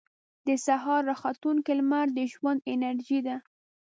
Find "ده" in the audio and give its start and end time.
3.27-3.35